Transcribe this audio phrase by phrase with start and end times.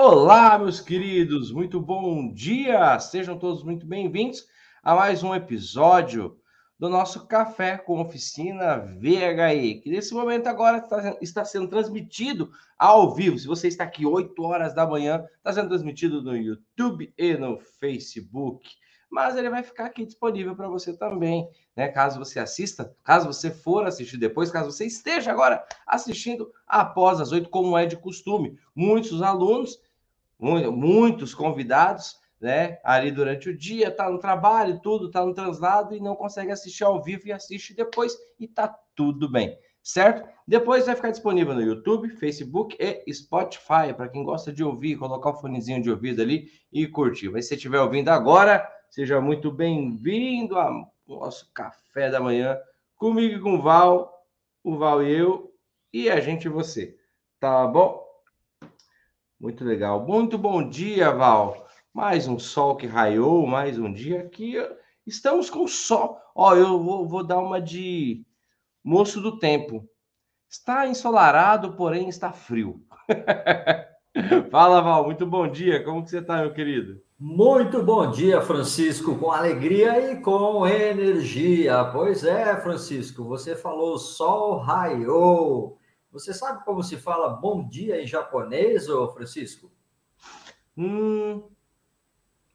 [0.00, 3.00] Olá, meus queridos, muito bom dia!
[3.00, 4.46] Sejam todos muito bem-vindos
[4.80, 6.38] a mais um episódio
[6.78, 10.86] do nosso Café com Oficina VHE, que nesse momento agora
[11.20, 12.48] está, sendo transmitido
[12.78, 13.36] ao vivo.
[13.40, 17.58] Se você está aqui 8 horas da manhã, está sendo transmitido no YouTube e no
[17.58, 18.70] Facebook.
[19.10, 21.88] Mas ele vai ficar aqui disponível para você também, né?
[21.88, 27.32] Caso você assista, caso você for assistir depois, caso você esteja agora assistindo após as
[27.32, 28.56] 8, como é de costume.
[28.76, 29.80] Muitos alunos
[30.38, 32.78] muitos convidados, né?
[32.84, 36.84] Ali durante o dia, tá no trabalho, tudo, tá no translado e não consegue assistir
[36.84, 40.28] ao vivo e assiste depois e tá tudo bem, certo?
[40.46, 45.30] Depois vai ficar disponível no YouTube, Facebook e Spotify para quem gosta de ouvir, colocar
[45.30, 47.28] o fonezinho de ouvido ali e curtir.
[47.28, 52.56] Mas se estiver ouvindo agora, seja muito bem-vindo ao nosso café da manhã
[52.96, 54.12] comigo e com o Val,
[54.62, 55.52] o Val e eu
[55.92, 56.96] e a gente e você.
[57.40, 58.07] Tá bom?
[59.40, 60.04] Muito legal.
[60.04, 61.68] Muito bom dia, Val.
[61.94, 64.54] Mais um sol que raiou, mais um dia aqui.
[65.06, 66.18] Estamos com sol.
[66.34, 68.24] Ó, eu vou, vou dar uma de
[68.82, 69.88] moço do tempo.
[70.50, 72.82] Está ensolarado, porém está frio.
[74.50, 75.04] Fala, Val.
[75.04, 75.84] Muito bom dia.
[75.84, 77.00] Como que você está, meu querido?
[77.16, 81.84] Muito bom dia, Francisco, com alegria e com energia.
[81.92, 85.77] Pois é, Francisco, você falou sol raiou.
[86.18, 89.70] Você sabe como se fala bom dia em japonês, ô Francisco?
[90.76, 91.44] Hum,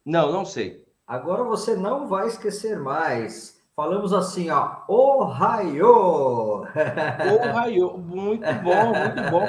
[0.04, 0.86] não, não sei.
[1.06, 3.58] Agora você não vai esquecer mais.
[3.74, 6.66] Falamos assim, ó, Ohio!
[7.40, 9.46] Ohio, muito bom, muito bom,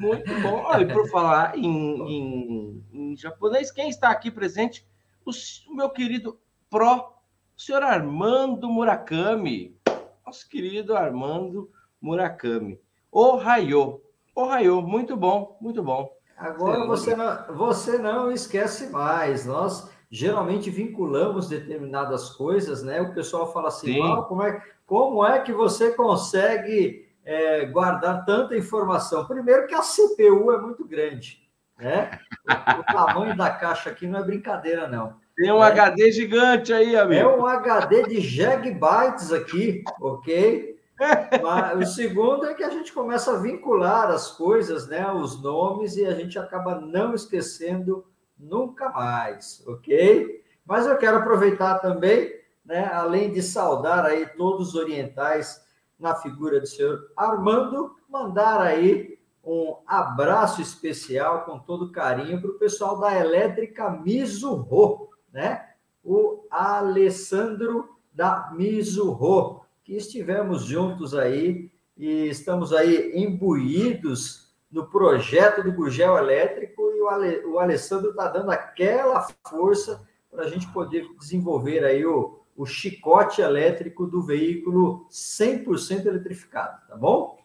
[0.00, 0.62] muito bom.
[0.64, 4.84] Olha, por falar em, em, em, japonês, quem está aqui presente?
[5.24, 5.30] O,
[5.70, 7.14] o meu querido Pro,
[7.56, 9.78] o senhor Armando Murakami.
[10.26, 12.82] Nosso querido Armando Murakami.
[13.14, 14.00] Ohio.
[14.34, 16.12] Ohio, muito bom, muito bom.
[16.36, 19.46] Agora você não, você não esquece mais.
[19.46, 23.00] Nós geralmente vinculamos determinadas coisas, né?
[23.00, 29.24] O pessoal fala assim: como, é, como é que você consegue é, guardar tanta informação?
[29.26, 31.48] Primeiro que a CPU é muito grande,
[31.78, 32.18] né?
[32.48, 35.14] O, o tamanho da caixa aqui não é brincadeira, não.
[35.36, 37.20] Tem um é, HD gigante aí, amigo.
[37.20, 40.73] É um HD de gigabytes aqui, ok?
[41.76, 46.06] O segundo é que a gente começa a vincular as coisas, né, os nomes, e
[46.06, 48.04] a gente acaba não esquecendo
[48.38, 50.42] nunca mais, ok?
[50.64, 52.32] Mas eu quero aproveitar também,
[52.64, 55.62] né, além de saudar aí todos os orientais
[55.98, 62.58] na figura do senhor Armando, mandar aí um abraço especial com todo carinho para o
[62.58, 65.68] pessoal da Elétrica Mizuho, né?
[66.02, 75.72] O Alessandro da Mizuho que estivemos juntos aí e estamos aí imbuídos no projeto do
[75.72, 81.06] Gugel Elétrico e o, Ale, o Alessandro está dando aquela força para a gente poder
[81.20, 87.38] desenvolver aí o, o chicote elétrico do veículo 100% eletrificado, tá bom?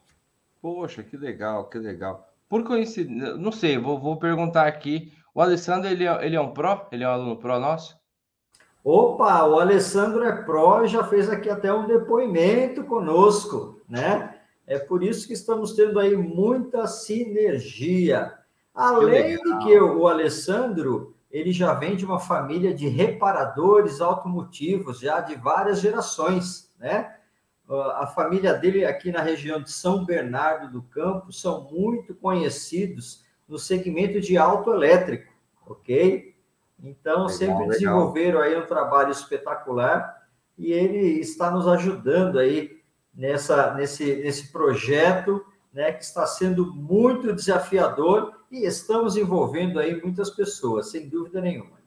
[0.62, 2.28] Poxa, que legal, que legal.
[2.48, 5.14] Por coincidência, não sei, vou, vou perguntar aqui.
[5.36, 6.88] O Alessandro, ele é, ele é um pró?
[6.92, 8.00] Ele é um aluno pró nosso?
[8.92, 14.36] Opa, o Alessandro é pró já fez aqui até um depoimento conosco, né?
[14.66, 18.34] É por isso que estamos tendo aí muita sinergia.
[18.74, 25.00] Além que de que o Alessandro, ele já vem de uma família de reparadores automotivos,
[25.00, 27.16] já de várias gerações, né?
[27.94, 33.60] A família dele aqui na região de São Bernardo do Campo são muito conhecidos no
[33.60, 35.32] segmento de autoelétrico,
[35.64, 36.39] ok?
[36.84, 38.58] Então, legal, sempre desenvolveram legal.
[38.58, 40.20] aí um trabalho espetacular
[40.58, 42.80] e ele está nos ajudando aí
[43.14, 50.30] nessa, nesse, nesse projeto, né, que está sendo muito desafiador e estamos envolvendo aí muitas
[50.30, 51.80] pessoas, sem dúvida nenhuma.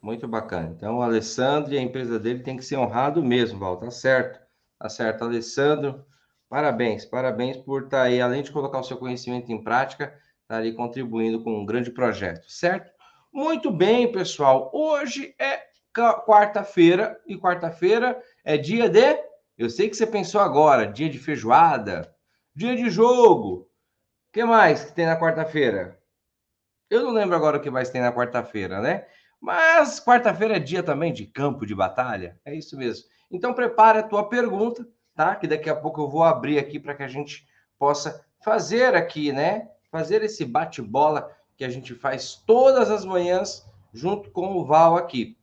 [0.00, 0.72] Muito bacana.
[0.76, 4.38] Então, o Alessandro e a empresa dele tem que ser honrado mesmo, Val, tá certo?
[4.78, 6.04] Tá certo, Alessandro.
[6.48, 10.56] Parabéns, parabéns por estar aí, além de colocar o seu conhecimento em prática, estar tá
[10.56, 12.95] ali contribuindo com um grande projeto, certo?
[13.36, 14.70] Muito bem, pessoal.
[14.72, 15.60] Hoje é
[16.24, 19.22] quarta-feira e quarta-feira é dia de.
[19.58, 22.16] Eu sei que você pensou agora, dia de feijoada,
[22.54, 23.56] dia de jogo.
[23.56, 26.00] O que mais que tem na quarta-feira?
[26.88, 29.06] Eu não lembro agora o que mais tem na quarta-feira, né?
[29.38, 32.40] Mas quarta-feira é dia também de campo de batalha.
[32.42, 33.04] É isso mesmo.
[33.30, 35.36] Então prepara a tua pergunta, tá?
[35.36, 37.46] Que daqui a pouco eu vou abrir aqui para que a gente
[37.78, 39.68] possa fazer aqui, né?
[39.90, 45.36] Fazer esse bate-bola que a gente faz todas as manhãs junto com o Val aqui.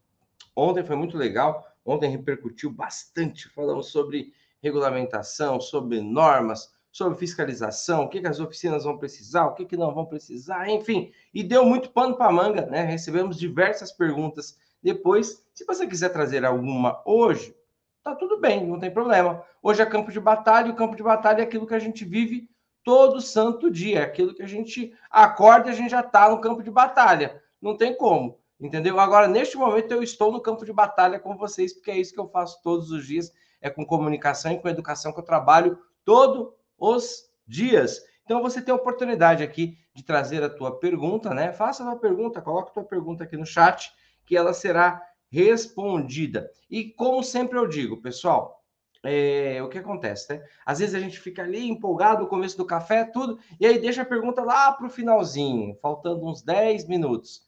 [0.55, 3.49] Ontem foi muito legal, ontem repercutiu bastante.
[3.49, 4.31] Falamos sobre
[4.61, 9.75] regulamentação, sobre normas, sobre fiscalização, o que, que as oficinas vão precisar, o que, que
[9.75, 11.11] não vão precisar, enfim.
[11.33, 12.83] E deu muito pano para manga, né?
[12.83, 15.43] Recebemos diversas perguntas depois.
[15.55, 17.55] Se você quiser trazer alguma hoje,
[18.03, 19.43] tá tudo bem, não tem problema.
[19.61, 22.05] Hoje é campo de batalha, e o campo de batalha é aquilo que a gente
[22.05, 22.47] vive
[22.83, 26.41] todo santo dia, é aquilo que a gente acorda e a gente já está no
[26.41, 27.41] campo de batalha.
[27.61, 28.99] Não tem como, entendeu?
[28.99, 32.19] Agora, neste momento, eu estou no campo de batalha com vocês, porque é isso que
[32.19, 33.31] eu faço todos os dias,
[33.61, 38.01] é com comunicação e com educação que eu trabalho todos os dias.
[38.25, 41.53] Então, você tem a oportunidade aqui de trazer a tua pergunta, né?
[41.53, 43.91] Faça a tua pergunta, coloque a tua pergunta aqui no chat,
[44.25, 46.49] que ela será respondida.
[46.69, 48.62] E como sempre eu digo, pessoal,
[49.03, 50.43] é, o que acontece, né?
[50.65, 54.01] Às vezes a gente fica ali empolgado no começo do café, tudo, e aí deixa
[54.01, 57.45] a pergunta lá para o finalzinho, faltando uns 10 minutos.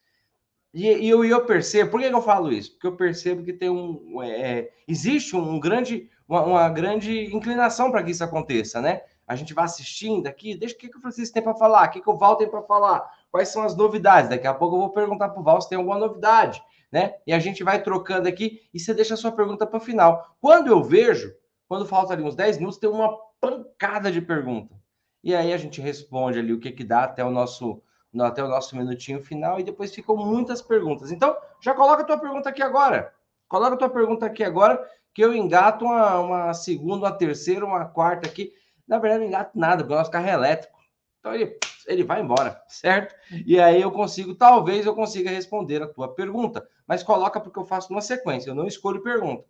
[0.73, 2.73] E, e eu, eu, percebo, por que, eu falo isso?
[2.73, 4.21] Porque eu percebo que tem um.
[4.21, 9.03] É, existe um grande, uma, uma grande inclinação para que isso aconteça, né?
[9.25, 11.91] A gente vai assistindo aqui, deixa o que, que o Francisco tem para falar, o
[11.91, 14.29] que, que o Val tem para falar, quais são as novidades.
[14.29, 16.61] Daqui a pouco eu vou perguntar para o Val se tem alguma novidade,
[16.91, 17.15] né?
[17.25, 20.35] E a gente vai trocando aqui e você deixa a sua pergunta para o final.
[20.41, 21.33] Quando eu vejo,
[21.75, 24.73] quando falta ali uns 10 minutos, tem uma pancada de pergunta.
[25.21, 27.81] E aí a gente responde ali o que, que dá até o nosso
[28.17, 31.11] até o nosso minutinho final e depois ficam muitas perguntas.
[31.11, 33.13] Então, já coloca a tua pergunta aqui agora.
[33.45, 34.81] Coloca a tua pergunta aqui agora,
[35.13, 38.53] que eu engato uma, uma segunda, uma terceira, uma quarta aqui.
[38.87, 40.79] Na verdade, não engato nada, porque o nosso carro é elétrico.
[41.19, 43.13] Então, ele, ele vai embora, certo?
[43.45, 46.65] E aí eu consigo, talvez eu consiga responder a tua pergunta.
[46.87, 49.43] Mas coloca porque eu faço uma sequência, eu não escolho pergunta.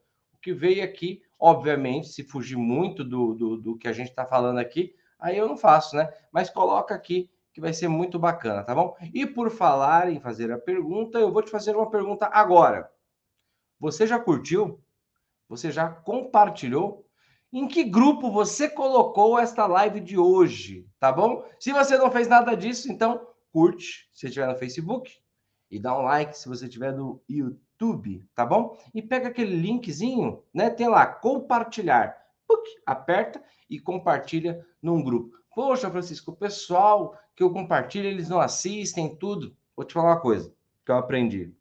[0.46, 4.58] Que veio aqui Obviamente, se fugir muito do, do, do que a gente está falando
[4.58, 6.12] aqui, aí eu não faço, né?
[6.32, 8.96] Mas coloca aqui que vai ser muito bacana, tá bom?
[9.14, 12.90] E por falar em fazer a pergunta, eu vou te fazer uma pergunta agora.
[13.80, 14.82] Você já curtiu?
[15.48, 17.06] Você já compartilhou?
[17.52, 21.46] Em que grupo você colocou esta live de hoje, tá bom?
[21.60, 25.12] Se você não fez nada disso, então curte se estiver no Facebook
[25.70, 28.77] e dá um like se você estiver no YouTube YouTube, tá bom?
[28.94, 30.69] E pega aquele linkzinho, né?
[30.69, 32.16] Tem lá, compartilhar.
[32.48, 35.38] Puc, aperta e compartilha num grupo.
[35.54, 39.56] Poxa, Francisco, o pessoal que eu compartilho, eles não assistem tudo.
[39.75, 40.54] Vou te falar uma coisa
[40.86, 41.54] que eu aprendi.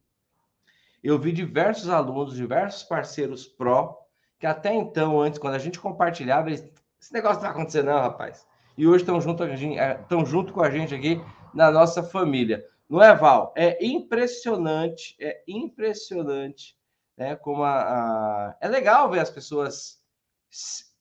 [1.03, 3.99] Eu vi diversos alunos, diversos parceiros pró,
[4.39, 6.65] que até então, antes, quando a gente compartilhava, eles,
[7.01, 8.47] esse negócio não tá acontecendo, não, rapaz.
[8.77, 11.21] E hoje estão junto, estão junto com a gente aqui
[11.53, 12.65] na nossa família.
[12.95, 13.53] Não é, Val?
[13.57, 16.77] É impressionante, é impressionante,
[17.17, 17.35] né?
[17.35, 20.01] Como a, a, é legal ver as pessoas.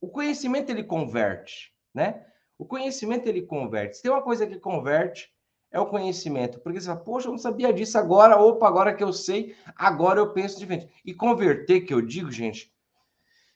[0.02, 2.26] O conhecimento ele converte, né?
[2.58, 3.98] O conhecimento ele converte.
[3.98, 5.32] Se tem uma coisa que converte,
[5.70, 6.60] é o conhecimento.
[6.62, 10.20] Porque você fala, poxa, eu não sabia disso agora, opa, agora que eu sei, agora
[10.20, 10.92] eu penso diferente.
[11.06, 12.74] E converter, que eu digo, gente,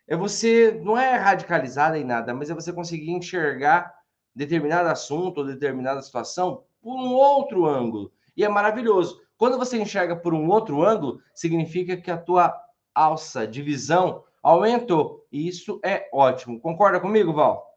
[0.07, 3.91] é você, não é radicalizada em nada, mas é você conseguir enxergar
[4.35, 8.13] determinado assunto ou determinada situação por um outro ângulo.
[8.37, 9.19] E é maravilhoso.
[9.35, 12.55] Quando você enxerga por um outro ângulo, significa que a tua
[12.93, 15.25] alça de visão aumentou.
[15.31, 16.59] E isso é ótimo.
[16.61, 17.67] Concorda comigo, Val?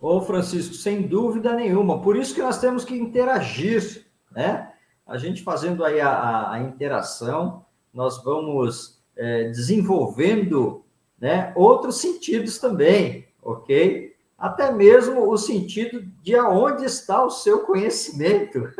[0.00, 2.00] Ô, Francisco, sem dúvida nenhuma.
[2.00, 4.72] Por isso que nós temos que interagir, né?
[5.06, 10.84] A gente fazendo aí a, a, a interação, nós vamos é, desenvolvendo
[11.18, 14.14] né, outros sentidos também, ok?
[14.38, 18.72] Até mesmo o sentido de aonde está o seu conhecimento,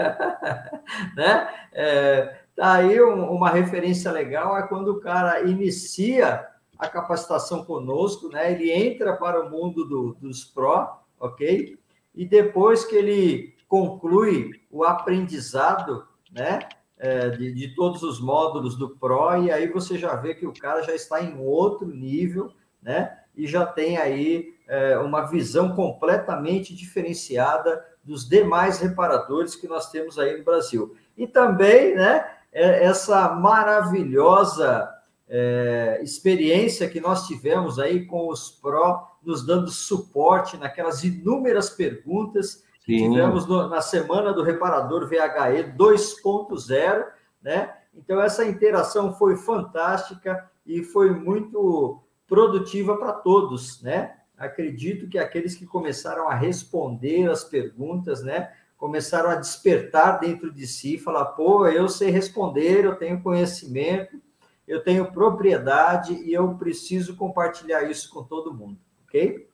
[1.16, 1.52] né?
[1.72, 6.46] É, tá aí um, uma referência legal é quando o cara inicia
[6.78, 8.52] a capacitação conosco, né?
[8.52, 11.76] Ele entra para o mundo do, dos pró, ok?
[12.14, 16.60] E depois que ele conclui o aprendizado, né?
[17.00, 20.52] É, de, de todos os módulos do pró e aí você já vê que o
[20.52, 23.18] cara já está em outro nível, né?
[23.36, 30.18] E já tem aí é, uma visão completamente diferenciada dos demais reparadores que nós temos
[30.18, 30.94] aí no Brasil.
[31.16, 34.88] E também, né, é, essa maravilhosa
[35.28, 42.62] é, experiência que nós tivemos aí com os pró, nos dando suporte naquelas inúmeras perguntas
[42.84, 43.10] que Sim.
[43.10, 47.04] tivemos no, na semana do reparador VHE 2.0,
[47.42, 47.74] né?
[47.94, 54.17] Então essa interação foi fantástica e foi muito produtiva para todos, né?
[54.38, 60.66] Acredito que aqueles que começaram a responder as perguntas, né, começaram a despertar dentro de
[60.66, 64.22] si, falar, pô, eu sei responder, eu tenho conhecimento,
[64.66, 69.48] eu tenho propriedade e eu preciso compartilhar isso com todo mundo, ok?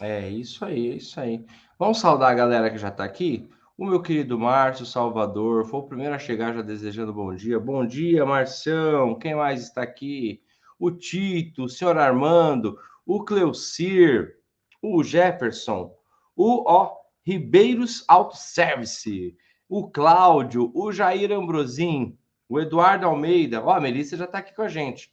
[0.00, 1.44] É isso aí, é isso aí.
[1.78, 3.48] Vamos saudar a galera que já está aqui.
[3.76, 7.60] O meu querido Márcio Salvador foi o primeiro a chegar já desejando bom dia.
[7.60, 9.14] Bom dia, Marcião.
[9.16, 10.40] Quem mais está aqui?
[10.78, 14.36] O Tito, o senhor Armando, o Cleucir,
[14.82, 15.94] o Jefferson,
[16.36, 19.36] o ó, Ribeiros Auto Service,
[19.68, 22.18] o Cláudio, o Jair Ambrosim,
[22.48, 23.64] o Eduardo Almeida.
[23.64, 25.12] Ó, a Melissa já está aqui com a gente.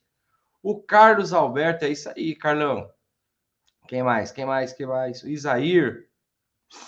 [0.61, 2.89] O Carlos Alberto, é isso aí, Carlão.
[3.87, 4.31] Quem mais?
[4.31, 4.73] Quem mais?
[4.73, 5.23] Quem mais?
[5.23, 6.07] O Isair.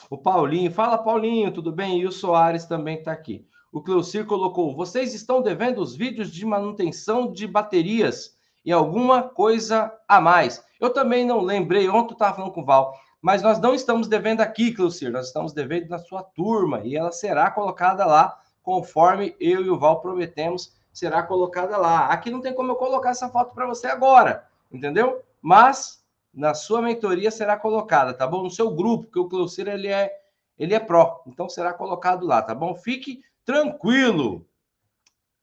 [0.10, 0.72] O Paulinho.
[0.72, 2.00] Fala, Paulinho, tudo bem?
[2.00, 3.48] E o Soares também está aqui.
[3.72, 8.33] O Cleucir colocou: vocês estão devendo os vídeos de manutenção de baterias
[8.66, 10.64] e alguma coisa a mais.
[10.80, 14.08] Eu também não lembrei, ontem eu estava falando com o Val, mas nós não estamos
[14.08, 19.36] devendo aqui, Cleucir, nós estamos devendo na sua turma e ela será colocada lá conforme
[19.40, 22.08] eu e o Val prometemos, será colocada lá.
[22.08, 25.22] Aqui não tem como eu colocar essa foto para você agora, entendeu?
[25.42, 26.04] Mas
[26.34, 28.44] na sua mentoria será colocada, tá bom?
[28.44, 30.20] No seu grupo, porque o Cleucir ele é
[30.58, 32.76] ele é pró, então será colocado lá, tá bom?
[32.76, 34.46] Fique tranquilo.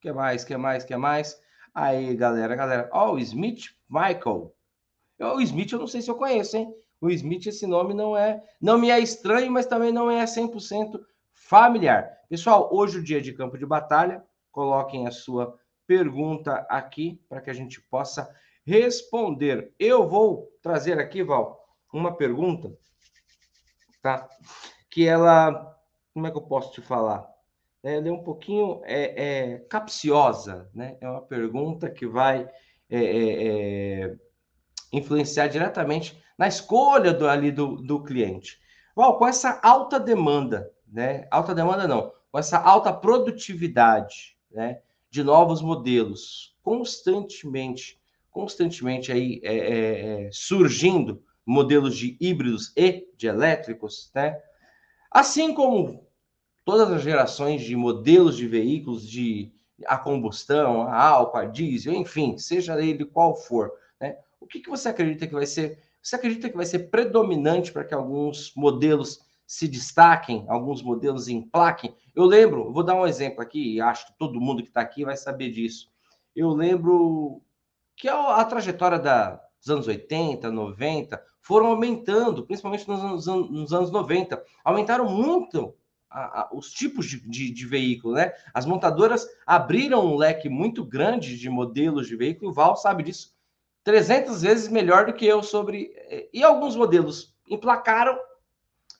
[0.01, 0.45] Que mais?
[0.45, 0.85] Que mais?
[0.85, 1.41] Que mais?
[1.75, 2.91] Aí, galera, galera.
[2.93, 4.55] Ó, oh, o Smith Michael.
[5.19, 6.75] O Smith eu não sei se eu conheço, hein?
[7.01, 11.01] O Smith esse nome não é, não me é estranho, mas também não é 100%
[11.33, 12.11] familiar.
[12.29, 14.25] Pessoal, hoje o dia de campo de batalha.
[14.51, 18.29] Coloquem a sua pergunta aqui para que a gente possa
[18.67, 19.73] responder.
[19.79, 22.73] Eu vou trazer aqui, Val, uma pergunta,
[24.03, 24.29] tá?
[24.91, 25.77] Que ela,
[26.13, 27.30] como é que eu posso te falar?
[27.83, 30.97] Ela é um pouquinho é, é capciosa, né?
[31.01, 32.49] É uma pergunta que vai
[32.89, 33.47] é, é,
[34.05, 34.17] é,
[34.93, 38.61] influenciar diretamente na escolha do, ali do, do cliente.
[38.95, 41.27] Com essa alta demanda, né?
[41.31, 44.81] Alta demanda não, com essa alta produtividade, né?
[45.11, 47.99] De novos modelos, constantemente
[48.31, 54.41] constantemente aí é, surgindo modelos de híbridos e de elétricos, né?
[55.11, 56.07] Assim como
[56.71, 59.53] todas as gerações de modelos de veículos de
[59.87, 64.19] a combustão, a álcool, a diesel, enfim, seja ele qual for, né?
[64.39, 65.81] O que, que você acredita que vai ser?
[66.01, 71.93] Você acredita que vai ser predominante para que alguns modelos se destaquem, alguns modelos emplaquem?
[72.15, 75.17] Eu lembro, vou dar um exemplo aqui, acho que todo mundo que está aqui vai
[75.17, 75.91] saber disso.
[76.37, 77.43] Eu lembro
[77.97, 83.91] que é a trajetória da, dos anos 80, 90, foram aumentando, principalmente nos nos anos
[83.91, 84.41] 90.
[84.63, 85.75] Aumentaram muito
[86.11, 88.33] a, a, os tipos de, de, de, veículo, né?
[88.53, 93.35] As montadoras abriram um leque muito grande de modelos de veículo, o Val sabe disso
[93.85, 95.93] 300 vezes melhor do que eu sobre...
[95.97, 98.19] Eh, e alguns modelos emplacaram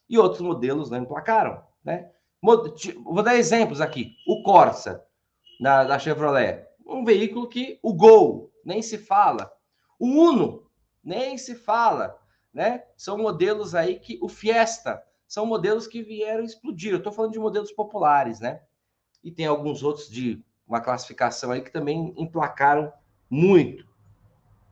[0.09, 2.11] e outros modelos não emplacaram, né?
[2.43, 4.17] Vou dar exemplos aqui.
[4.27, 5.05] O Corsa,
[5.61, 9.53] da, da Chevrolet, um veículo que o Gol, nem se fala.
[9.99, 10.67] O Uno,
[11.05, 12.19] nem se fala,
[12.53, 12.83] né?
[12.97, 16.91] São modelos aí que o Fiesta são modelos que vieram explodir.
[16.91, 18.61] Eu estou falando de modelos populares, né?
[19.23, 22.93] E tem alguns outros de uma classificação aí que também emplacaram
[23.31, 23.87] muito.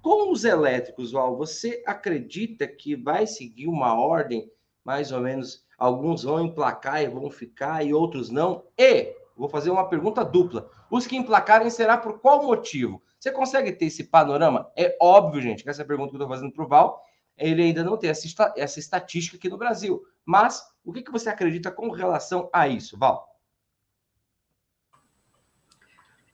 [0.03, 4.51] Com os elétricos, Val, você acredita que vai seguir uma ordem,
[4.85, 8.65] mais ou menos, alguns vão emplacar e vão ficar e outros não?
[8.77, 10.69] E vou fazer uma pergunta dupla.
[10.91, 13.01] Os que emplacarem será por qual motivo?
[13.21, 14.69] Você consegue ter esse panorama?
[14.77, 17.05] É óbvio, gente, que essa pergunta que eu estou fazendo para o Val,
[17.39, 20.03] ele ainda não tem essa, essa estatística aqui no Brasil.
[20.25, 23.29] Mas o que, que você acredita com relação a isso, Val?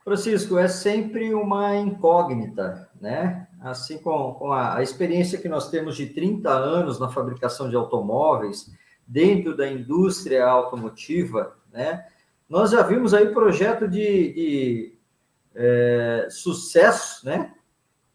[0.02, 3.48] Francisco, é sempre uma incógnita, né?
[3.60, 7.76] Assim com, com a, a, experiência que nós temos de 30 anos na fabricação de
[7.76, 8.70] automóveis,
[9.06, 12.06] dentro da indústria automotiva, né?
[12.46, 14.98] Nós já vimos aí projeto de, de
[15.54, 17.54] é, sucesso, né?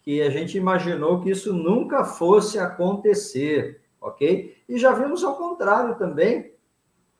[0.09, 4.57] Que a gente imaginou que isso nunca fosse acontecer, ok?
[4.67, 6.51] E já vimos ao contrário também,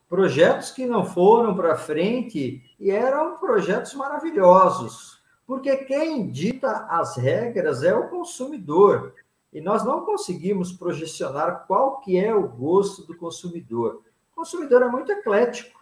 [0.10, 7.84] projetos que não foram para frente e eram projetos maravilhosos, porque quem dita as regras
[7.84, 9.14] é o consumidor.
[9.54, 14.02] E nós não conseguimos projecionar qual que é o gosto do consumidor.
[14.32, 15.80] O consumidor é muito eclético,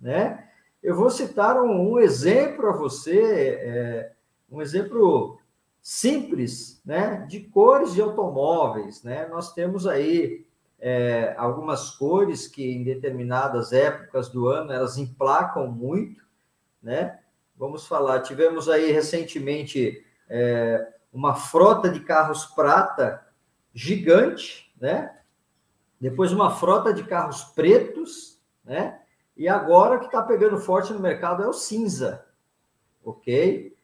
[0.00, 0.48] né?
[0.82, 4.12] Eu vou citar um, um exemplo a você, é,
[4.50, 5.38] um exemplo
[5.90, 9.26] simples, né, de cores de automóveis, né?
[9.28, 10.46] Nós temos aí
[10.78, 16.22] é, algumas cores que em determinadas épocas do ano elas emplacam muito,
[16.82, 17.18] né?
[17.56, 23.26] Vamos falar, tivemos aí recentemente é, uma frota de carros prata
[23.72, 25.18] gigante, né?
[25.98, 29.00] Depois uma frota de carros pretos, né?
[29.34, 32.26] E agora o que está pegando forte no mercado é o cinza,
[33.02, 33.77] ok?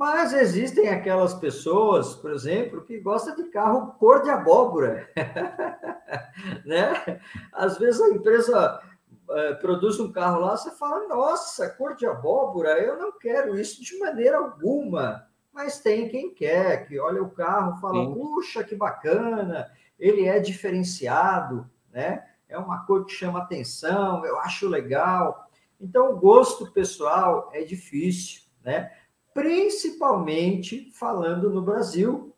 [0.00, 5.06] Mas existem aquelas pessoas, por exemplo, que gostam de carro cor de abóbora,
[6.64, 7.20] né?
[7.52, 8.80] Às vezes a empresa
[9.28, 13.84] é, produz um carro lá, você fala, nossa, cor de abóbora, eu não quero isso
[13.84, 18.14] de maneira alguma, mas tem quem quer, que olha o carro fala, Sim.
[18.14, 22.24] puxa, que bacana, ele é diferenciado, né?
[22.48, 25.46] É uma cor que chama atenção, eu acho legal.
[25.78, 28.90] Então, o gosto pessoal é difícil, né?
[29.40, 32.36] Principalmente falando no Brasil,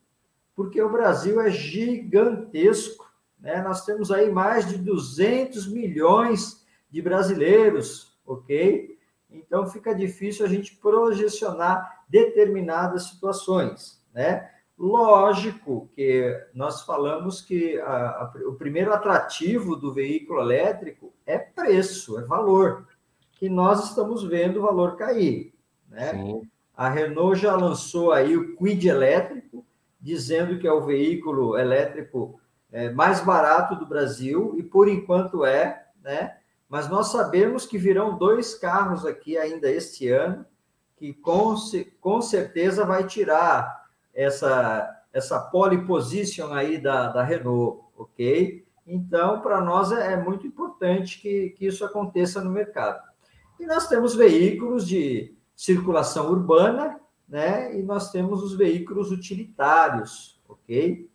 [0.54, 3.60] porque o Brasil é gigantesco, né?
[3.60, 8.96] Nós temos aí mais de 200 milhões de brasileiros, ok?
[9.28, 14.48] Então, fica difícil a gente projecionar determinadas situações, né?
[14.78, 22.16] Lógico que nós falamos que a, a, o primeiro atrativo do veículo elétrico é preço,
[22.20, 22.86] é valor,
[23.32, 25.52] que nós estamos vendo o valor cair.
[25.88, 26.12] Né?
[26.12, 26.51] Sim.
[26.76, 29.64] A Renault já lançou aí o Quid elétrico,
[30.00, 35.86] dizendo que é o veículo elétrico é, mais barato do Brasil, e por enquanto é,
[36.02, 36.38] né?
[36.68, 40.46] Mas nós sabemos que virão dois carros aqui ainda este ano,
[40.96, 41.54] que com,
[42.00, 48.64] com certeza vai tirar essa, essa pole position aí da, da Renault, ok?
[48.86, 53.02] Então, para nós é, é, muito importante que, que isso aconteça no mercado.
[53.60, 57.78] E nós temos veículos de circulação urbana, né?
[57.78, 61.10] E nós temos os veículos utilitários, ok?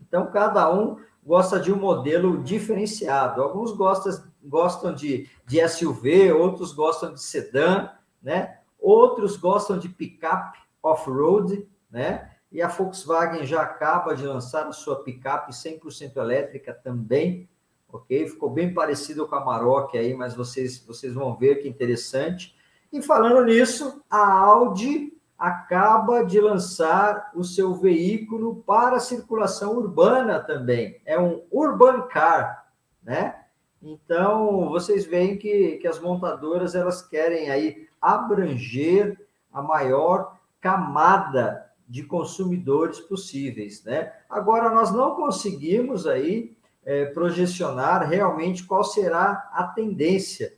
[0.00, 3.42] Então, cada um gosta de um modelo diferenciado.
[3.42, 4.12] Alguns gostam,
[4.42, 7.88] gostam de, de SUV, outros gostam de sedã,
[8.22, 8.58] né?
[8.78, 12.30] Outros gostam de picape off-road, né?
[12.52, 17.48] E a Volkswagen já acaba de lançar a sua picape 100% elétrica também,
[17.88, 18.28] ok?
[18.28, 22.54] Ficou bem parecido com a Maroc aí, mas vocês, vocês vão ver que interessante.
[22.94, 31.00] E falando nisso, a Audi acaba de lançar o seu veículo para circulação urbana também.
[31.04, 32.68] É um Urban Car,
[33.02, 33.34] né?
[33.82, 39.20] Então, vocês veem que, que as montadoras elas querem aí abranger
[39.52, 44.12] a maior camada de consumidores possíveis, né?
[44.30, 50.54] Agora nós não conseguimos aí é, projecionar realmente qual será a tendência,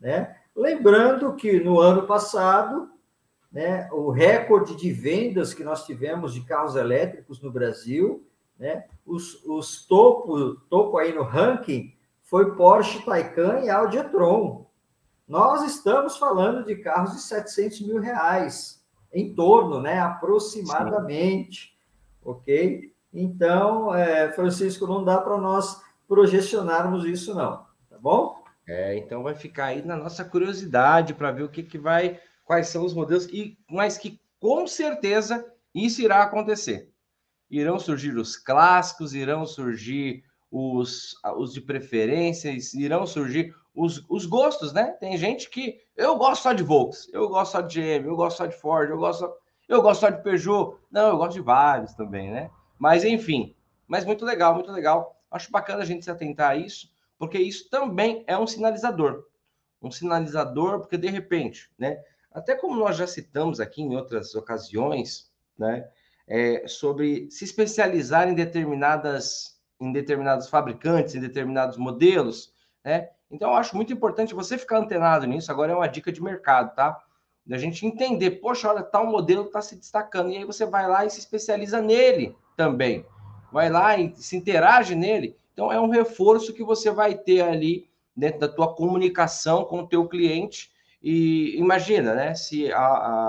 [0.00, 0.34] né?
[0.54, 2.90] Lembrando que no ano passado,
[3.50, 8.26] né, o recorde de vendas que nós tivemos de carros elétricos no Brasil,
[8.58, 14.66] né, os, os topo, topo aí no ranking foi Porsche Taycan e Audi e-tron.
[15.26, 20.00] Nós estamos falando de carros de 700 mil reais, em torno, né?
[20.00, 22.30] Aproximadamente, Sim.
[22.30, 22.94] ok?
[23.12, 28.43] Então, é, Francisco, não dá para nós projecionarmos isso, não, tá bom?
[28.66, 32.68] É, então vai ficar aí na nossa curiosidade para ver o que, que vai, quais
[32.68, 36.90] são os modelos, e, mas que com certeza isso irá acontecer.
[37.50, 44.72] Irão surgir os clássicos, irão surgir os, os de preferência, irão surgir os, os gostos,
[44.72, 44.92] né?
[44.92, 48.38] Tem gente que eu gosto só de Volks, eu gosto só de GM, eu gosto
[48.38, 49.30] só de Ford, eu gosto
[49.68, 50.76] eu gosto só de Peugeot.
[50.90, 52.50] Não, eu gosto de vários também, né?
[52.78, 53.54] Mas enfim,
[53.86, 55.16] mas muito legal, muito legal.
[55.30, 59.24] Acho bacana a gente se atentar a isso, porque isso também é um sinalizador.
[59.80, 62.02] Um sinalizador, porque de repente, né?
[62.32, 65.88] Até como nós já citamos aqui em outras ocasiões, né?
[66.26, 72.52] É, sobre se especializar em determinadas em determinados fabricantes, em determinados modelos,
[72.84, 73.10] né?
[73.30, 75.50] Então, eu acho muito importante você ficar antenado nisso.
[75.50, 77.02] Agora é uma dica de mercado, tá?
[77.44, 80.30] Da gente entender, poxa, olha, tal modelo está se destacando.
[80.30, 83.04] E aí você vai lá e se especializa nele também.
[83.52, 85.36] Vai lá e se interage nele.
[85.54, 89.86] Então, é um reforço que você vai ter ali dentro da tua comunicação com o
[89.86, 90.70] teu cliente.
[91.02, 92.34] E imagina, né?
[92.34, 92.78] Se a,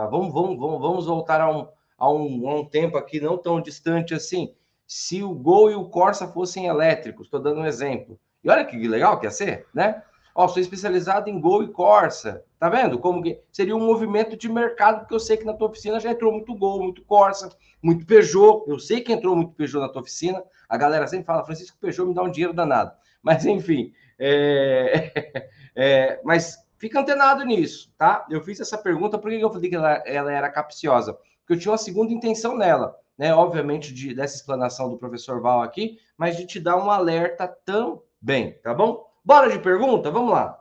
[0.04, 3.38] a vamos, vamos, vamos, vamos voltar a um, a, um, a um tempo aqui não
[3.38, 4.54] tão distante assim.
[4.86, 8.78] Se o Gol e o Corsa fossem elétricos, estou dando um exemplo e olha que
[8.88, 10.04] legal que ia ser, né?
[10.38, 12.44] Ó, sou especializado em Gol e Corsa.
[12.60, 13.00] Tá vendo?
[13.00, 16.12] Como que seria um movimento de mercado, porque eu sei que na tua oficina já
[16.12, 17.50] entrou muito Gol, muito Corsa,
[17.82, 18.66] muito Peugeot.
[18.68, 20.44] Eu sei que entrou muito Peugeot na tua oficina.
[20.68, 22.92] A galera sempre fala, Francisco, Peugeot me dá um dinheiro danado.
[23.24, 25.50] Mas enfim, é...
[25.74, 26.22] é...
[26.24, 28.24] mas fica antenado nisso, tá?
[28.30, 31.14] Eu fiz essa pergunta, por que eu falei que ela, ela era capciosa?
[31.14, 33.34] Porque eu tinha uma segunda intenção nela, né?
[33.34, 38.04] Obviamente, de, dessa explanação do professor Val aqui, mas de te dar um alerta tão
[38.22, 39.04] bem, tá bom?
[39.26, 40.12] Bora de pergunta?
[40.12, 40.56] Vamos lá.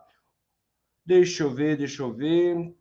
[1.05, 2.74] Deixa eu ver, deixa eu ver.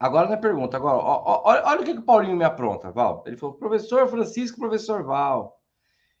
[0.00, 2.44] Agora não é pergunta, agora, ó, ó, olha, olha o que, que o Paulinho me
[2.44, 3.22] apronta, Val.
[3.24, 5.60] Ele falou, professor Francisco, professor Val,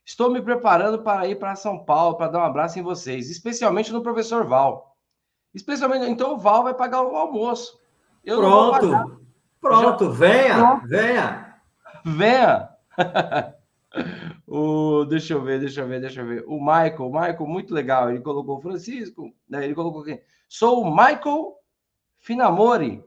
[0.04, 3.92] estou me preparando para ir para São Paulo para dar um abraço em vocês, especialmente
[3.92, 4.96] no professor Val.
[5.52, 7.80] Especialmente, então o Val vai pagar o almoço.
[8.24, 9.20] Eu pronto,
[9.60, 10.10] pronto, Já...
[10.12, 10.86] venha, pronto.
[10.86, 11.56] venha.
[12.04, 12.68] Venha.
[14.54, 16.44] O, deixa eu ver, deixa eu ver, deixa eu ver.
[16.46, 18.10] O Michael, Michael, muito legal.
[18.10, 19.64] Ele colocou Francisco, né?
[19.64, 20.20] Ele colocou quem?
[20.46, 21.56] Sou o Michael
[22.18, 23.02] Finamori.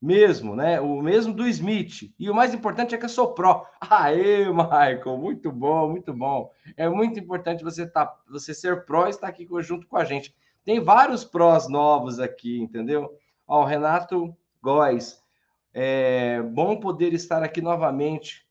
[0.00, 0.80] mesmo, né?
[0.80, 2.14] O mesmo do Smith.
[2.18, 3.66] E o mais importante é que eu sou pró.
[3.80, 6.50] Aê, Michael, muito bom, muito bom.
[6.76, 10.34] É muito importante você tá, você ser pró e estar aqui junto com a gente.
[10.64, 13.10] Tem vários prós novos aqui, entendeu?
[13.46, 15.22] Ó, o Renato Góes.
[15.74, 18.45] É bom poder estar aqui novamente.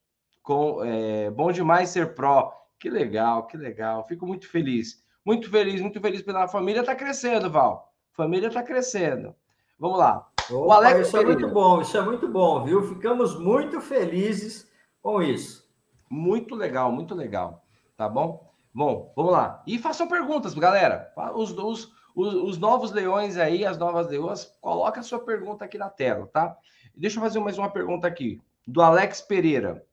[0.45, 2.53] Com, é, bom demais ser pró.
[2.79, 4.07] Que legal, que legal.
[4.07, 5.03] Fico muito feliz.
[5.25, 6.81] Muito feliz, muito feliz pela família.
[6.81, 7.91] Está crescendo, Val.
[8.13, 9.35] Família está crescendo.
[9.79, 10.29] Vamos lá.
[10.51, 12.83] Opa, o Alex isso é muito bom, isso é muito bom, viu?
[12.83, 15.67] Ficamos muito felizes com isso.
[16.07, 17.65] Muito legal, muito legal.
[17.97, 18.53] Tá bom?
[18.71, 19.63] Bom, vamos lá.
[19.65, 21.11] E façam perguntas, galera.
[21.33, 25.79] Os, os, os, os novos leões aí, as novas leoas, coloca a sua pergunta aqui
[25.79, 26.55] na tela, tá?
[26.95, 28.39] Deixa eu fazer mais uma pergunta aqui.
[28.67, 29.83] Do Alex Pereira.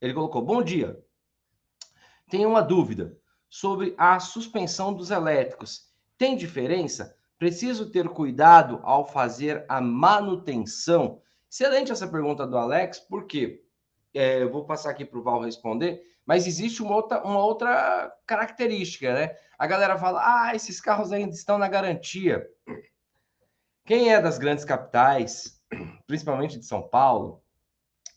[0.00, 1.00] Ele colocou: Bom dia.
[2.28, 3.16] Tenho uma dúvida
[3.48, 5.92] sobre a suspensão dos elétricos.
[6.16, 7.16] Tem diferença?
[7.38, 11.20] Preciso ter cuidado ao fazer a manutenção?
[11.50, 13.62] Excelente essa pergunta do Alex, porque
[14.14, 18.14] é, eu vou passar aqui para o Val responder, mas existe uma outra, uma outra
[18.26, 19.36] característica, né?
[19.58, 22.48] A galera fala: ah, esses carros ainda estão na garantia.
[23.84, 25.60] Quem é das grandes capitais,
[26.06, 27.41] principalmente de São Paulo,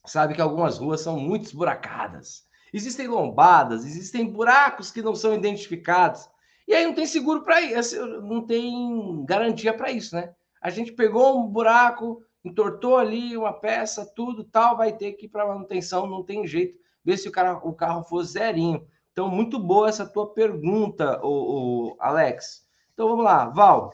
[0.06, 2.46] sabe que algumas ruas são muito esburacadas.
[2.74, 6.28] Existem lombadas, existem buracos que não são identificados.
[6.68, 10.34] E aí não tem seguro para isso, não tem garantia para isso, né?
[10.62, 15.30] A gente pegou um buraco, entortou ali uma peça, tudo tal, vai ter que ir
[15.30, 16.78] para manutenção, não tem jeito.
[17.04, 18.86] Ver se o, cara, o carro for zerinho.
[19.12, 22.68] Então, muito boa essa tua pergunta, o, o Alex.
[22.94, 23.94] Então, vamos lá, Val.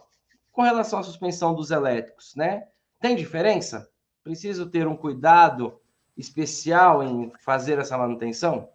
[0.52, 2.68] Com relação à suspensão dos elétricos, né?
[3.02, 3.90] Tem diferença?
[4.24, 5.81] Preciso ter um cuidado
[6.18, 8.70] especial em fazer essa manutenção?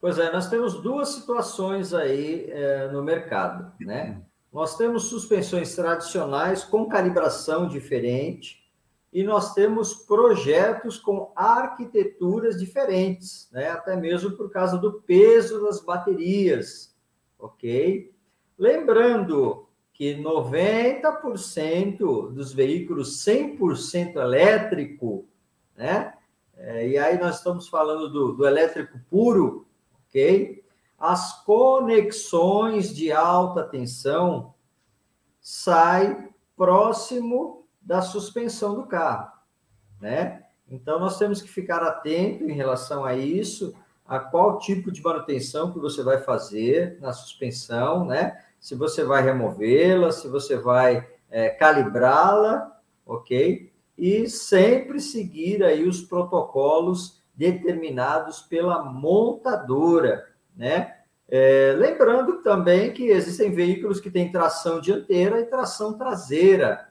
[0.00, 4.22] Pois é, nós temos duas situações aí é, no mercado, né?
[4.52, 8.64] Nós temos suspensões tradicionais com calibração diferente
[9.12, 13.70] e nós temos projetos com arquiteturas diferentes, né?
[13.70, 16.94] Até mesmo por causa do peso das baterias,
[17.38, 18.14] ok?
[18.58, 25.26] Lembrando que 90% dos veículos 100% elétrico,
[25.76, 26.12] né?
[26.56, 29.66] É, e aí nós estamos falando do, do elétrico puro,
[30.08, 30.64] ok?
[30.98, 34.54] As conexões de alta tensão
[35.40, 39.30] saem próximo da suspensão do carro,
[40.00, 40.42] né?
[40.68, 45.72] Então, nós temos que ficar atento em relação a isso, a qual tipo de manutenção
[45.72, 48.42] que você vai fazer na suspensão, né?
[48.58, 53.72] Se você vai removê-la, se você vai é, calibrá-la, ok?
[53.96, 60.96] E sempre seguir aí os protocolos determinados pela montadora, né?
[61.28, 66.88] É, lembrando também que existem veículos que têm tração dianteira e tração traseira.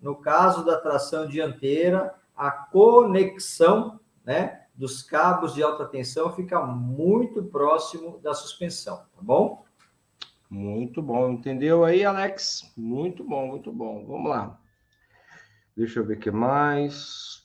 [0.00, 7.42] No caso da tração dianteira, a conexão né, dos cabos de alta tensão fica muito
[7.44, 9.64] próximo da suspensão, tá bom?
[10.48, 12.72] Muito bom, entendeu aí, Alex?
[12.76, 14.04] Muito bom, muito bom.
[14.06, 14.58] Vamos lá.
[15.76, 17.42] Deixa eu ver o que mais.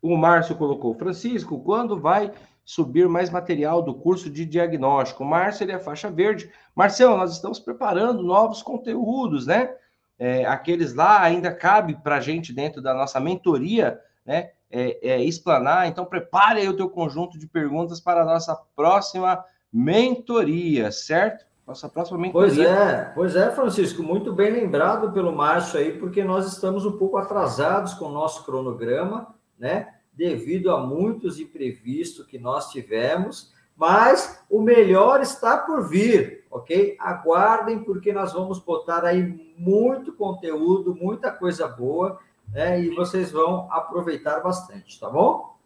[0.00, 2.32] O Márcio colocou, Francisco, quando vai
[2.64, 5.22] subir mais material do curso de diagnóstico?
[5.22, 6.50] O Márcio, ele é faixa verde.
[6.74, 9.74] Marcelo, nós estamos preparando novos conteúdos, né?
[10.18, 14.50] É, aqueles lá ainda cabe para a gente dentro da nossa mentoria, né?
[14.70, 15.86] É, é, explanar.
[15.86, 21.44] Então, prepare aí o teu conjunto de perguntas para a nossa próxima mentoria, certo?
[21.72, 22.48] Nossa próxima mentoria.
[22.48, 26.98] Pois é, pois é, Francisco, muito bem lembrado pelo Márcio aí, porque nós estamos um
[26.98, 29.94] pouco atrasados com o nosso cronograma né?
[30.12, 36.96] Devido a muitos imprevistos que nós tivemos, mas o melhor está por vir, ok?
[36.98, 39.22] Aguardem, porque nós vamos botar aí
[39.56, 42.82] muito conteúdo, muita coisa boa, né?
[42.82, 45.56] E vocês vão aproveitar bastante, tá bom?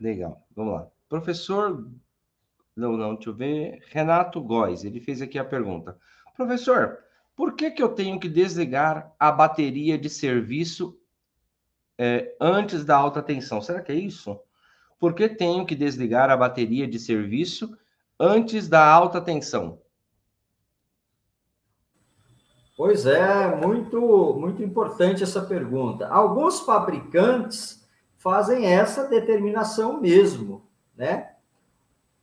[0.00, 0.86] Legal, vamos lá.
[1.08, 1.84] Professor,
[2.76, 3.82] não, não, deixa eu ver.
[3.88, 5.96] Renato Góes, ele fez aqui a pergunta.
[6.36, 6.98] Professor,
[7.36, 10.98] por que, que eu tenho que desligar a bateria de serviço
[11.98, 13.60] é, antes da alta tensão.
[13.60, 14.38] Será que é isso?
[14.98, 17.76] Por que tenho que desligar a bateria de serviço
[18.18, 19.80] antes da alta tensão?
[22.76, 26.08] Pois é, muito, muito importante essa pergunta.
[26.08, 27.86] Alguns fabricantes
[28.18, 31.33] fazem essa determinação mesmo, né?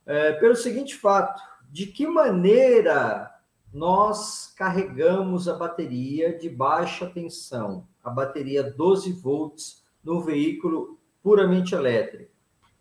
[0.06, 3.30] É, pelo seguinte fato: de que maneira
[3.72, 7.86] nós carregamos a bateria de baixa tensão?
[8.02, 12.32] a bateria 12 volts no veículo puramente elétrico,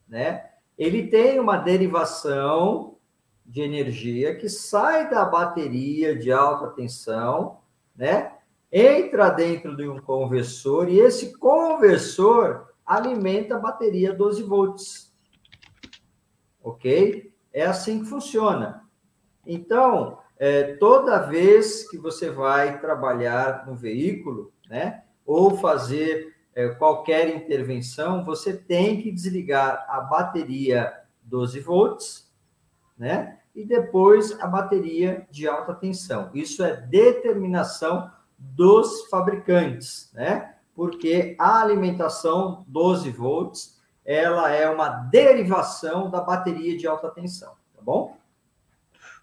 [0.07, 0.49] né?
[0.77, 2.97] Ele tem uma derivação
[3.45, 7.59] de energia que sai da bateria de alta tensão,
[7.95, 8.33] né?
[8.71, 15.10] entra dentro de um conversor e esse conversor alimenta a bateria 12 volts.
[16.63, 17.33] Ok?
[17.53, 18.83] É assim que funciona.
[19.45, 27.35] Então, é, toda vez que você vai trabalhar no veículo, né, ou fazer é, qualquer
[27.35, 30.93] intervenção, você tem que desligar a bateria
[31.23, 32.31] 12 volts,
[32.97, 36.29] né, e depois a bateria de alta tensão.
[36.33, 40.55] Isso é determinação dos fabricantes, né?
[40.73, 47.81] Porque a alimentação 12 volts, ela é uma derivação da bateria de alta tensão, tá
[47.81, 48.17] bom?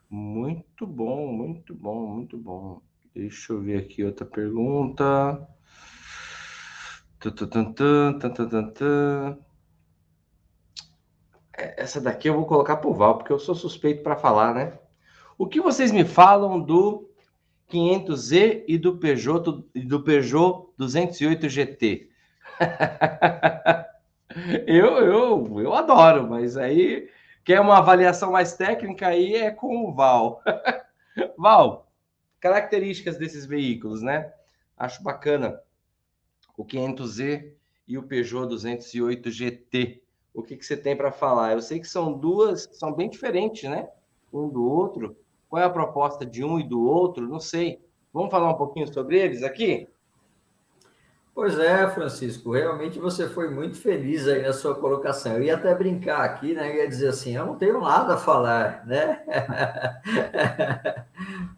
[0.09, 2.81] Muito bom, muito bom, muito bom.
[3.15, 5.47] Deixa eu ver aqui outra pergunta.
[11.57, 14.55] É, essa daqui eu vou colocar para o Val, porque eu sou suspeito para falar,
[14.55, 14.79] né?
[15.37, 17.11] O que vocês me falam do
[17.71, 22.09] 500Z e do Peugeot, do Peugeot 208 GT?
[24.67, 27.11] eu, eu, eu adoro, mas aí
[27.45, 30.43] quer uma avaliação mais técnica aí é com o Val.
[31.37, 31.91] Val,
[32.41, 34.33] características desses veículos, né?
[34.77, 35.61] Acho bacana
[36.57, 37.53] o 500Z
[37.87, 40.03] e o Peugeot 208 GT.
[40.35, 41.53] O que, que você tem para falar?
[41.53, 43.89] Eu sei que são duas, são bem diferentes, né?
[44.33, 45.17] Um do outro.
[45.49, 47.27] Qual é a proposta de um e do outro?
[47.27, 47.81] Não sei.
[48.13, 49.89] Vamos falar um pouquinho sobre eles aqui?
[51.39, 55.35] Pois é, Francisco, realmente você foi muito feliz aí na sua colocação.
[55.35, 56.79] Eu ia até brincar aqui, né?
[56.79, 59.23] Ia dizer assim, eu não tenho nada a falar, né?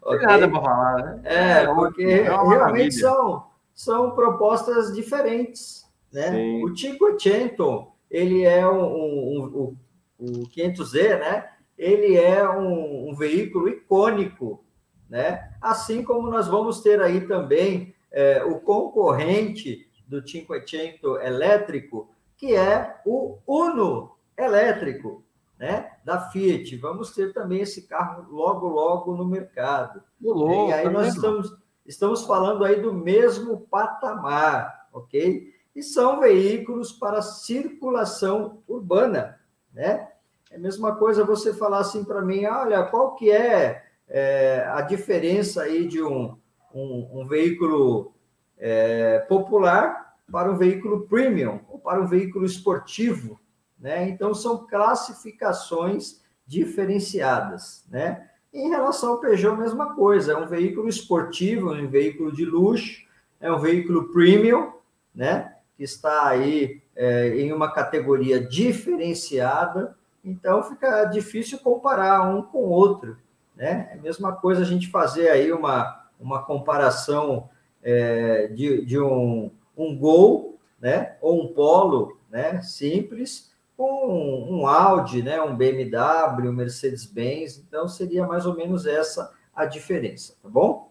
[0.05, 1.21] Tem nada para falar, né?
[1.23, 6.29] É, é porque é realmente são, são propostas diferentes, né?
[6.29, 6.63] Sim.
[6.63, 9.75] O Cinquecento, ele é um, um,
[10.19, 11.49] um, o 500Z, né?
[11.75, 14.63] Ele é um, um veículo icônico,
[15.09, 15.49] né?
[15.59, 22.99] Assim como nós vamos ter aí também é, o concorrente do Cinquecento elétrico, que é
[23.05, 25.23] o Uno elétrico,
[25.57, 25.91] né?
[26.03, 26.75] Da Fiat.
[26.77, 30.03] Vamos ter também esse carro logo, logo no mercado.
[30.19, 35.53] Louco, e aí nós estamos, estamos falando aí do mesmo patamar, ok?
[35.75, 39.39] E são veículos para circulação urbana,
[39.71, 40.09] né?
[40.49, 44.81] É a mesma coisa você falar assim para mim, olha, qual que é, é a
[44.81, 46.37] diferença aí de um
[46.73, 48.13] um, um veículo
[48.57, 53.39] é, popular para um veículo premium ou para um veículo esportivo,
[53.79, 54.07] né?
[54.07, 58.29] Então são classificações diferenciadas, né?
[58.53, 63.05] Em relação ao Peugeot, a mesma coisa, é um veículo esportivo, um veículo de luxo,
[63.39, 64.73] é um veículo premium,
[65.13, 65.55] né?
[65.75, 72.69] Que está aí é, em uma categoria diferenciada, então fica difícil comparar um com o
[72.69, 73.17] outro,
[73.55, 73.89] né?
[73.91, 77.49] É a mesma coisa a gente fazer aí uma uma comparação
[77.81, 85.23] é, de, de um, um Gol, né, ou um Polo, né, simples, com um Audi,
[85.23, 90.89] né, um BMW, um Mercedes-Benz, então seria mais ou menos essa a diferença, tá bom?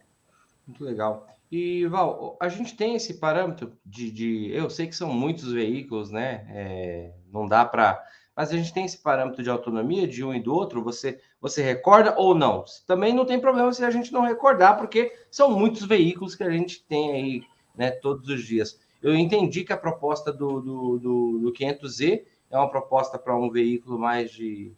[0.66, 1.26] Muito legal.
[1.50, 4.10] E, Val, a gente tem esse parâmetro de.
[4.10, 6.46] de eu sei que são muitos veículos, né?
[6.50, 8.00] É, não dá para
[8.40, 11.62] mas a gente tem esse parâmetro de autonomia de um e do outro, você, você
[11.62, 12.64] recorda ou não?
[12.86, 16.48] Também não tem problema se a gente não recordar, porque são muitos veículos que a
[16.48, 17.42] gente tem aí
[17.76, 18.80] né, todos os dias.
[19.02, 23.50] Eu entendi que a proposta do, do, do, do 500Z é uma proposta para um
[23.50, 24.72] veículo mais de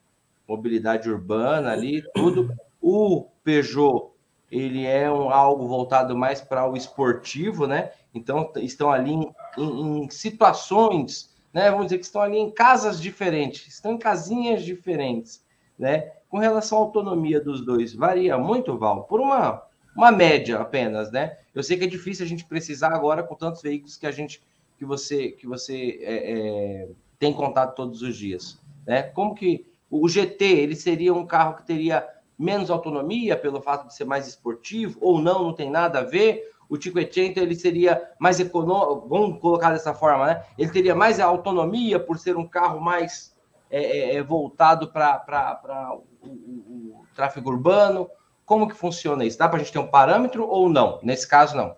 [0.49, 2.53] mobilidade urbana ali, tudo.
[2.81, 4.11] O Peugeot,
[4.51, 7.93] ele é um, algo voltado mais para o esportivo, né?
[8.13, 11.71] Então, estão ali em, em, em situações né?
[11.71, 15.45] Vamos dizer que estão ali em casas diferentes, estão em casinhas diferentes,
[15.79, 16.13] né?
[16.29, 19.63] Com relação à autonomia dos dois, varia muito, Val, por uma,
[19.95, 21.37] uma média apenas, né?
[21.55, 24.43] Eu sei que é difícil a gente precisar agora com tantos veículos que a gente
[24.79, 26.89] que você que você é, é,
[27.19, 29.03] tem contato todos os dias, né?
[29.03, 33.95] Como que o GT ele seria um carro que teria menos autonomia pelo fato de
[33.95, 35.45] ser mais esportivo ou não?
[35.45, 36.52] Não tem nada a ver?
[36.73, 40.43] O Cinquecento ele seria mais econômico, vamos colocar dessa forma, né?
[40.57, 43.37] Ele teria mais autonomia por ser um carro mais
[43.71, 48.09] é, é, é voltado para o, o, o, tráfego urbano.
[48.47, 49.39] Como que funciona isso?
[49.39, 50.99] Dá para a gente ter um parâmetro ou não?
[51.03, 51.77] Nesse caso, não.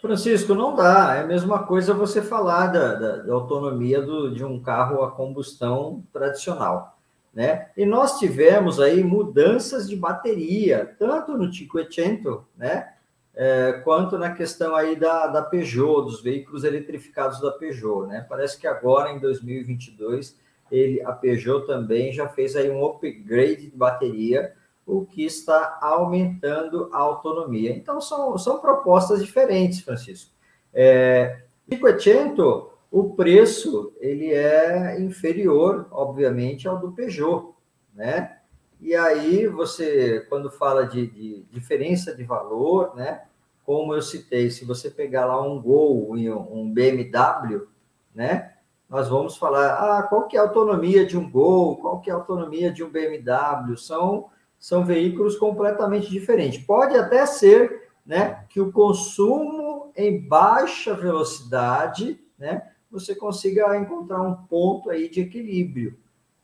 [0.00, 1.14] Francisco, não dá.
[1.14, 5.12] É a mesma coisa você falar da, da, da autonomia do, de um carro a
[5.12, 6.98] combustão tradicional.
[7.32, 7.68] Né?
[7.76, 12.93] E nós tivemos aí mudanças de bateria, tanto no Cinquecento, né?
[13.36, 18.24] É, quanto na questão aí da, da Peugeot, dos veículos eletrificados da Peugeot, né?
[18.28, 20.38] Parece que agora, em 2022,
[20.70, 24.52] ele, a Peugeot também já fez aí um upgrade de bateria
[24.86, 27.74] o que está aumentando a autonomia.
[27.74, 30.30] Então, são, são propostas diferentes, Francisco.
[30.72, 37.54] É, 500, o preço ele é inferior, obviamente, ao do Peugeot,
[37.94, 38.38] né?
[38.84, 43.22] E aí você, quando fala de, de diferença de valor, né?
[43.64, 47.66] Como eu citei, se você pegar lá um Gol e um BMW,
[48.14, 48.52] né?
[48.86, 52.12] Nós vamos falar, ah, qual que é a autonomia de um Gol, qual que é
[52.12, 53.74] a autonomia de um BMW?
[53.78, 54.26] São,
[54.58, 56.62] são veículos completamente diferentes.
[56.62, 64.34] Pode até ser, né, que o consumo em baixa velocidade, né, você consiga encontrar um
[64.34, 65.96] ponto aí de equilíbrio,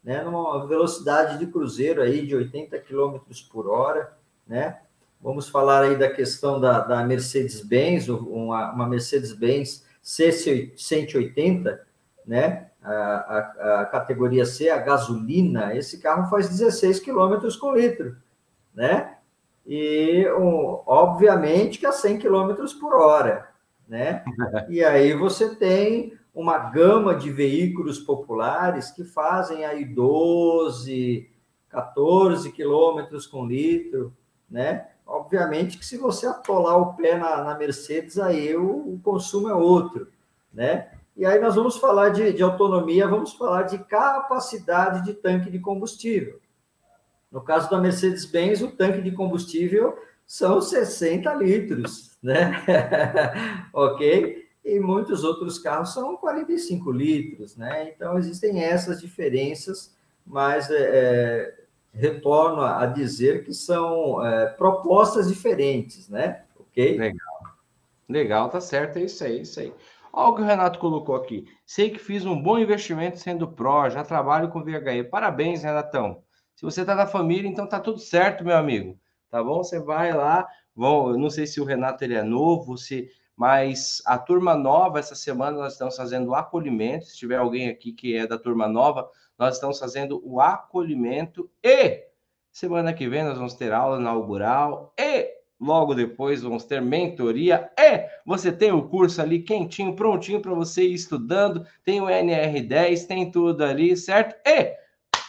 [0.03, 3.19] né, numa velocidade de cruzeiro aí de 80 km
[3.51, 4.79] por hora, né?
[5.23, 11.79] Vamos falar aí da questão da, da Mercedes-Benz, uma, uma Mercedes-Benz C180,
[12.27, 12.69] né?
[12.83, 18.17] A, a, a, categoria C, a gasolina, esse carro faz 16 km com litro,
[18.75, 19.17] né?
[19.67, 23.49] E, um, obviamente, que a 100 km por hora,
[23.87, 24.25] né?
[24.71, 31.29] E aí você tem uma gama de veículos populares que fazem aí 12,
[31.69, 34.12] 14 quilômetros com litro,
[34.49, 34.88] né?
[35.07, 39.55] Obviamente que se você atolar o pé na, na Mercedes, aí o, o, consumo é
[39.55, 40.09] outro,
[40.53, 40.90] né?
[41.16, 45.59] E aí nós vamos falar de, de autonomia, vamos falar de capacidade de tanque de
[45.59, 46.40] combustível.
[47.31, 52.53] No caso da Mercedes-Benz, o tanque de combustível são 60 litros, né?
[53.75, 54.39] ok?
[54.64, 57.90] E muitos outros carros são 45 litros, né?
[57.90, 61.55] Então existem essas diferenças, mas é, é,
[61.92, 66.44] retorno a dizer que são é, propostas diferentes, né?
[66.59, 66.99] Ok?
[66.99, 67.31] Legal.
[68.09, 69.73] Legal, tá certo, é isso aí, é isso aí.
[70.12, 71.46] Olha o que o Renato colocou aqui.
[71.64, 75.05] Sei que fiz um bom investimento sendo pró, já trabalho com VHE.
[75.05, 76.23] Parabéns, Renatão.
[76.57, 78.99] Se você tá na família, então tá tudo certo, meu amigo.
[79.31, 79.62] Tá bom?
[79.62, 80.46] Você vai lá.
[80.75, 83.09] Bom, eu não sei se o Renato ele é novo, se
[83.40, 87.07] mas a turma nova, essa semana, nós estamos fazendo o acolhimento.
[87.07, 91.50] Se tiver alguém aqui que é da turma nova, nós estamos fazendo o acolhimento.
[91.64, 92.05] E
[92.53, 94.92] semana que vem nós vamos ter aula inaugural.
[95.00, 95.26] E
[95.59, 97.70] logo depois vamos ter mentoria.
[97.79, 103.07] E você tem o curso ali quentinho, prontinho para você ir estudando, tem o NR10,
[103.07, 104.37] tem tudo ali, certo?
[104.46, 104.76] E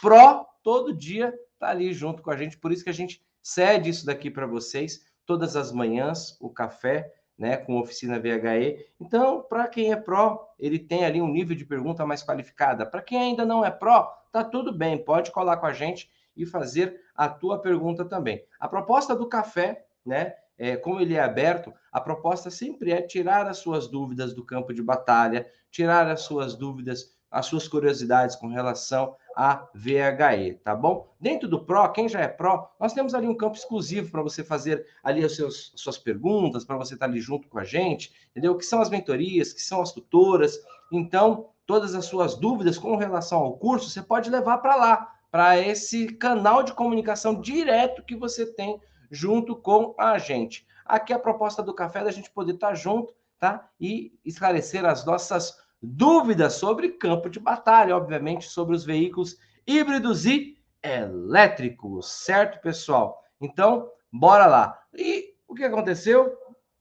[0.02, 3.89] Pro todo dia tá ali junto com a gente, por isso que a gente cede
[3.89, 5.06] isso daqui para vocês.
[5.26, 7.10] Todas as manhãs, o café
[7.41, 8.86] né, com oficina VHE.
[8.99, 12.86] Então, para quem é pró, ele tem ali um nível de pergunta mais qualificada.
[12.86, 16.45] Para quem ainda não é pró, tá tudo bem, pode colar com a gente e
[16.45, 18.45] fazer a tua pergunta também.
[18.60, 23.47] A proposta do café, né, é, como ele é aberto, a proposta sempre é tirar
[23.47, 28.48] as suas dúvidas do campo de batalha, tirar as suas dúvidas, as suas curiosidades com
[28.48, 31.08] relação a VHE, tá bom?
[31.20, 34.44] Dentro do Pro, quem já é Pro, nós temos ali um campo exclusivo para você
[34.44, 38.13] fazer ali as seus, suas perguntas, para você estar tá ali junto com a gente,
[38.32, 38.58] entendeu?
[38.58, 40.60] Que são as mentorias, que são as tutoras.
[40.91, 45.58] Então, todas as suas dúvidas com relação ao curso, você pode levar para lá, para
[45.58, 50.67] esse canal de comunicação direto que você tem junto com a gente.
[50.86, 53.70] Aqui a proposta do café é da gente poder estar tá junto, tá?
[53.80, 60.58] E esclarecer as nossas dúvidas sobre campo de batalha, obviamente, sobre os veículos híbridos e
[60.84, 63.24] elétricos, certo, pessoal?
[63.39, 64.80] Então, bora lá.
[64.94, 66.38] E o que aconteceu?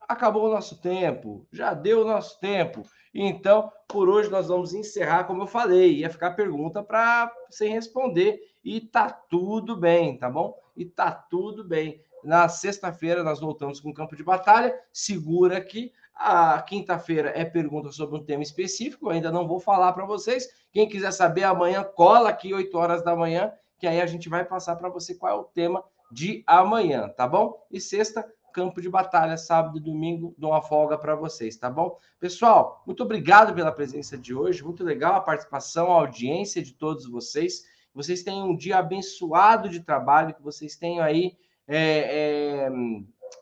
[0.08, 2.82] Acabou o nosso tempo, já deu o nosso tempo.
[3.14, 8.40] Então, por hoje nós vamos encerrar, como eu falei, ia ficar pergunta para sem responder
[8.62, 10.56] e tá tudo bem, tá bom?
[10.76, 12.02] E tá tudo bem.
[12.22, 14.78] Na sexta-feira nós voltamos com o campo de batalha.
[14.92, 20.04] Segura aqui a quinta-feira é pergunta sobre um tema específico, ainda não vou falar para
[20.04, 20.46] vocês.
[20.70, 24.44] Quem quiser saber amanhã, cola aqui 8 horas da manhã, que aí a gente vai
[24.44, 27.66] passar para você qual é o tema de amanhã, tá bom?
[27.70, 31.96] E sexta, campo de batalha, sábado e domingo, dou uma folga para vocês, tá bom?
[32.18, 37.08] Pessoal, muito obrigado pela presença de hoje, muito legal a participação, a audiência de todos
[37.08, 37.64] vocês.
[37.94, 41.34] Vocês tenham um dia abençoado de trabalho, que vocês tenham aí.
[41.66, 42.70] É, é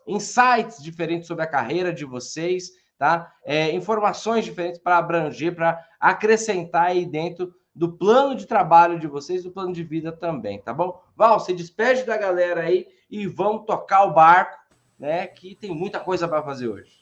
[0.07, 3.33] insights diferentes sobre a carreira de vocês, tá?
[3.44, 9.44] É, informações diferentes para abranger, para acrescentar aí dentro do plano de trabalho de vocês,
[9.44, 11.00] do plano de vida também, tá bom?
[11.17, 14.58] Val, se despede da galera aí e vamos tocar o barco,
[14.98, 15.27] né?
[15.29, 16.98] Que tem muita coisa para fazer hoje.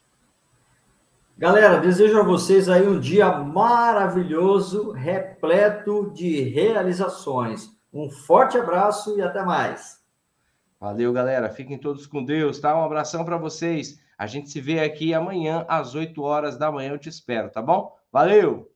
[1.38, 7.70] Galera, desejo a vocês aí um dia maravilhoso, repleto de realizações.
[7.92, 9.98] Um forte abraço e até mais.
[10.80, 11.48] Valeu, galera.
[11.50, 12.76] Fiquem todos com Deus, tá?
[12.76, 13.98] Um abração para vocês.
[14.18, 16.90] A gente se vê aqui amanhã às 8 horas da manhã.
[16.90, 17.94] Eu te espero, tá bom?
[18.12, 18.75] Valeu!